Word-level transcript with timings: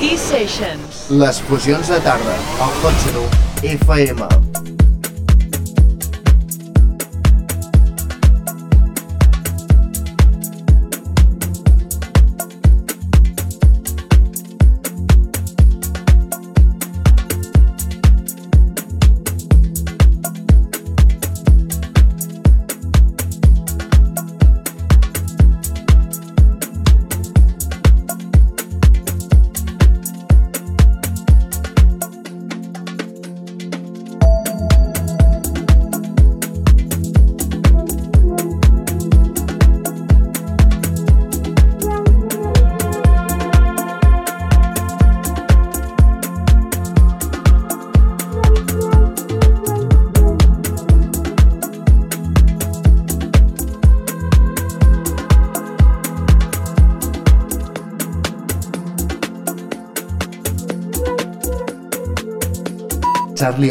T-Sessions. 0.00 1.06
Les 1.10 1.40
fusions 1.48 1.88
de 1.88 2.00
tarda, 2.04 2.36
al 2.60 2.76
Hot 2.82 3.64
FM. 3.64 4.65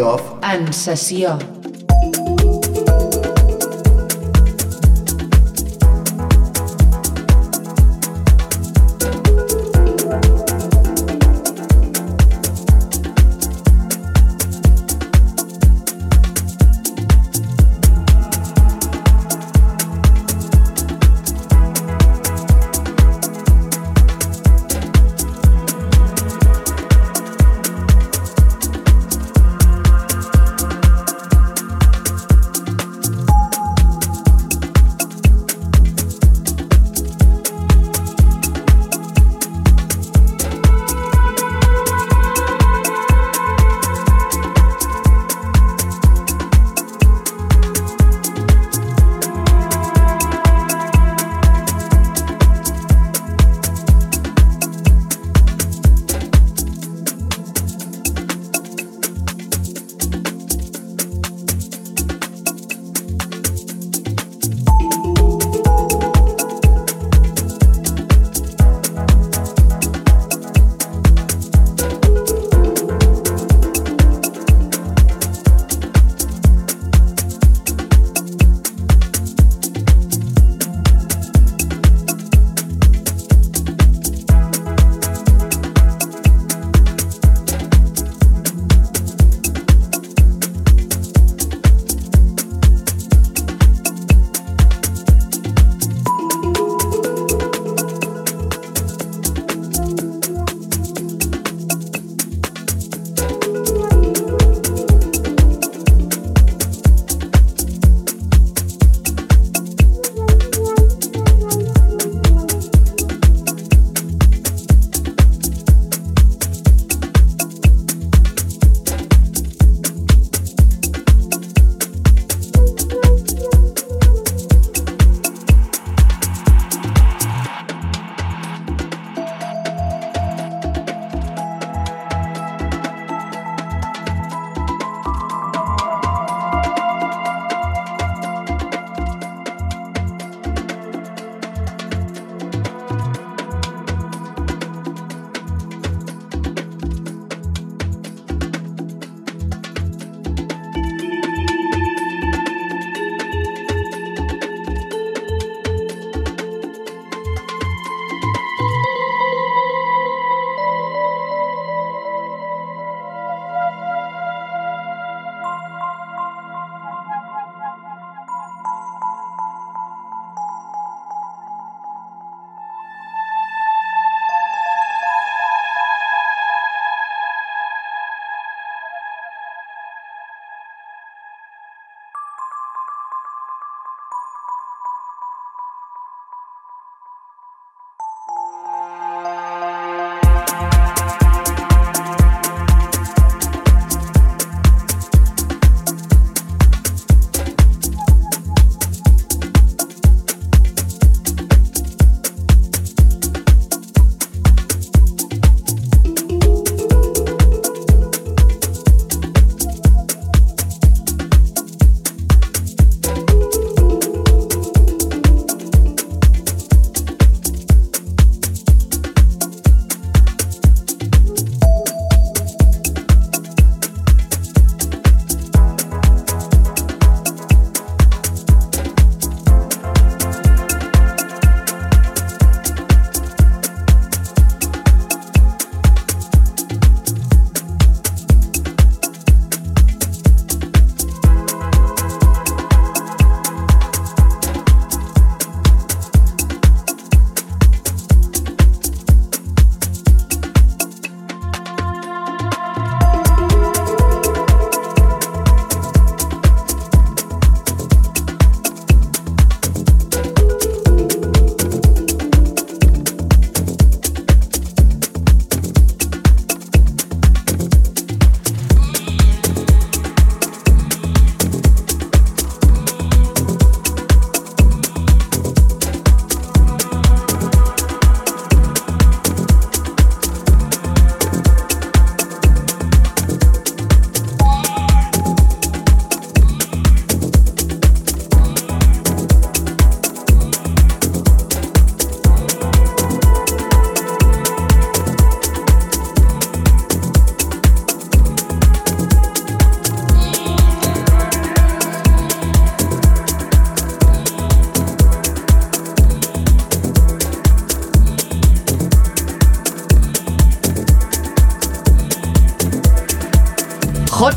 Off 0.01 0.21
En 0.41 0.71
sessió. 0.73 1.54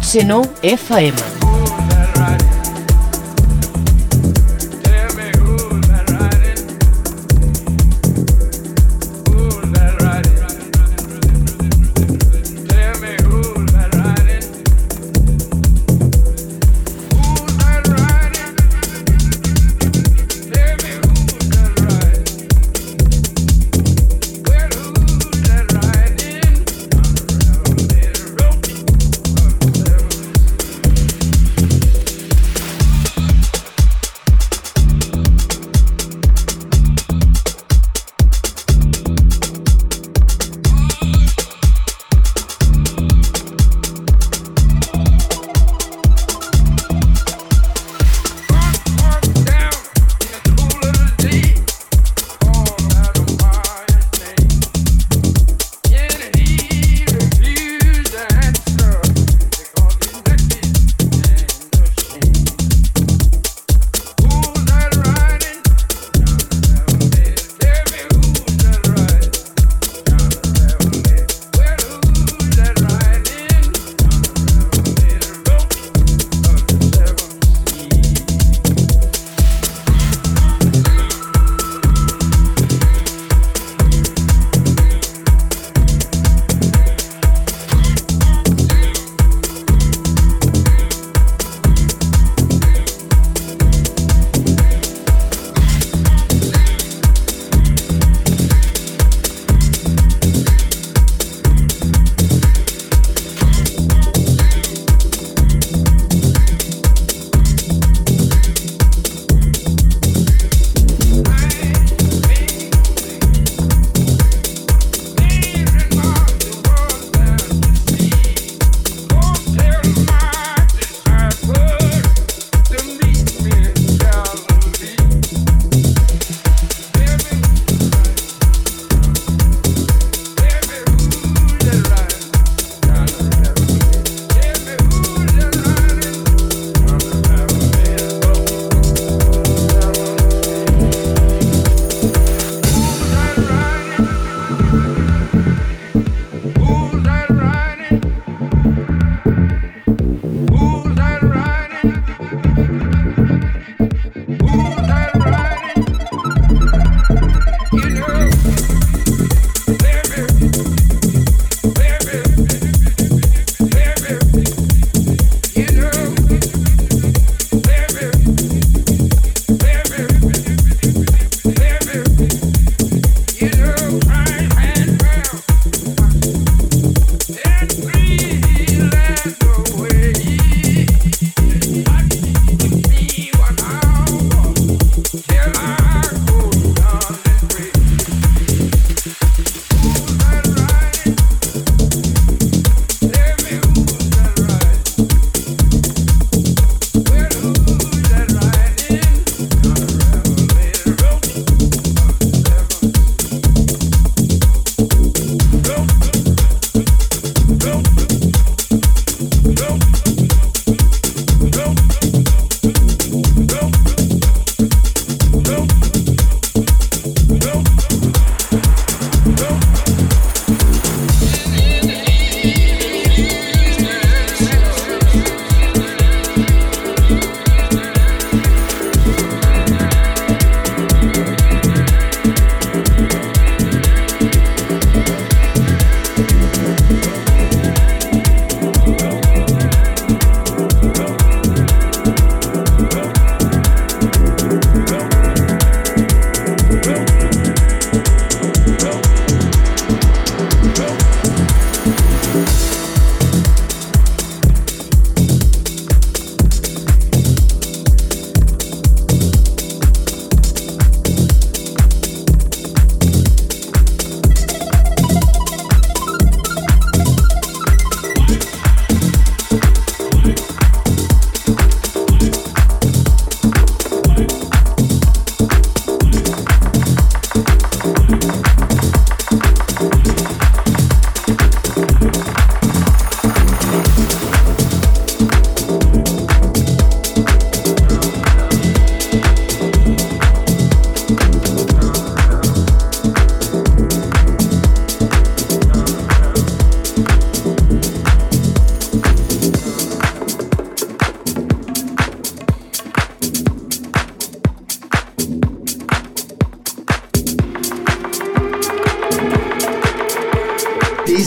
Hot 0.09 0.15
Seno 0.15 0.43
FM. 0.63 1.38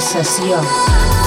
Off. 0.00 0.14
En 0.14 1.17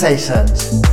sessió. 0.00 0.89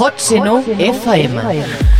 Hot 0.00 0.16
Seno 0.16 0.62
FM. 0.64 1.34
Baila 1.44 1.99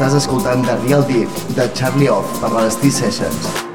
Estàs 0.00 0.14
escoltant 0.16 0.62
The 0.64 0.78
Real 0.86 1.02
Deep 1.10 1.42
de 1.58 1.68
Charlie 1.76 2.08
Off 2.08 2.38
per 2.40 2.54
les 2.54 2.80
T-Sessions. 2.80 3.50
Sessions, 3.50 3.69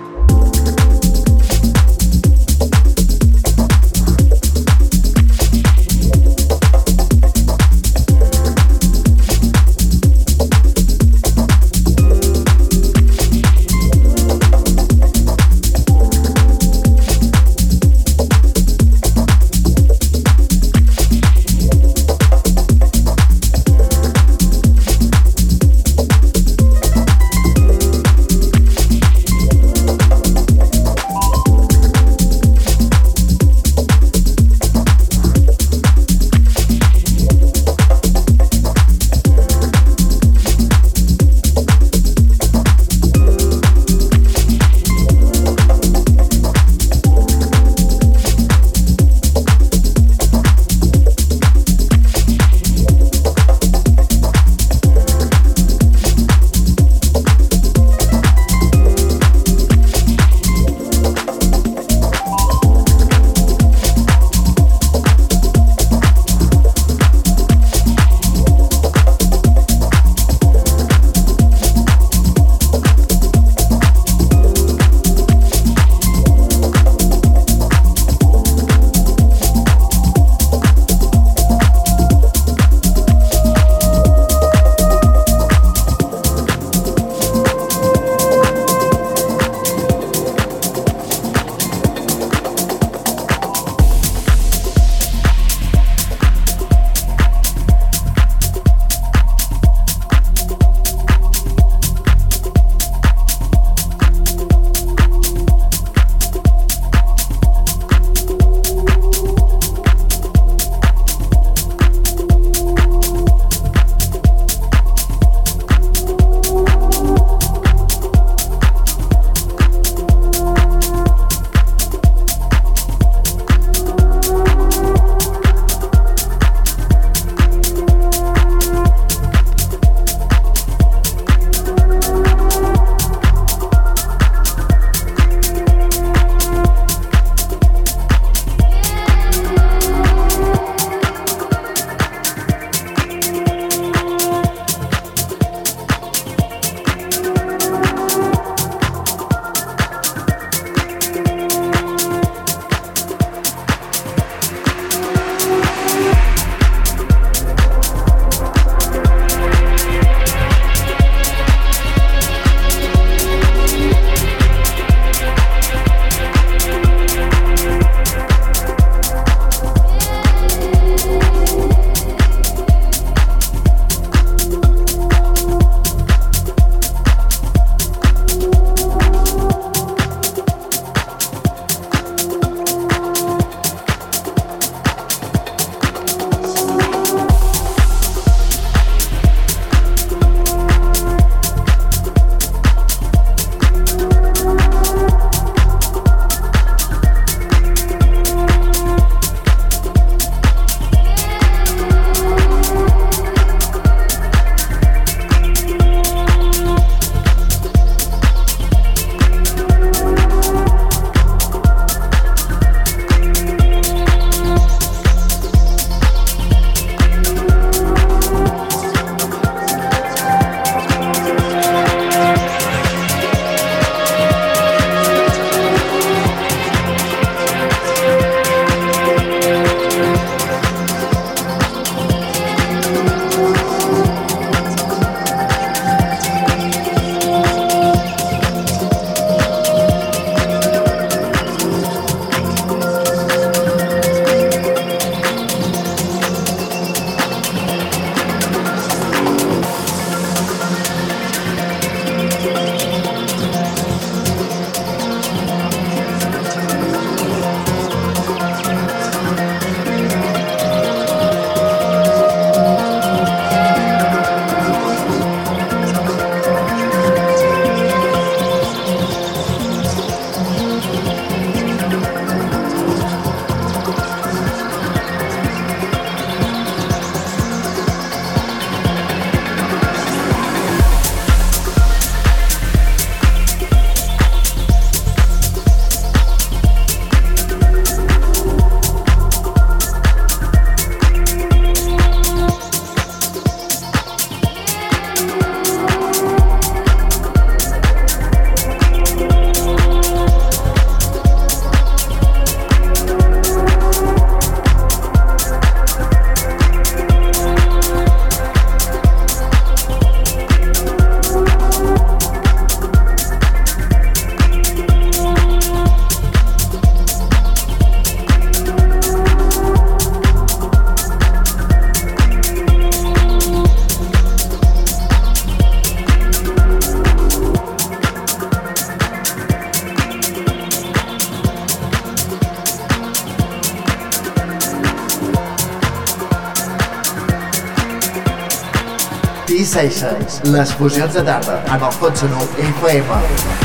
les 339.75 340.71
fusions 340.71 341.13
de 341.13 341.21
tarda, 341.21 341.59
el 341.67 341.81
Hot 341.99 342.15
Sonu 342.15 342.47
FM. 342.57 343.64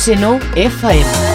Hot 0.00 0.06
Seno 0.06 0.40
FM. 0.56 1.29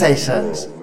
sessions 0.00 0.79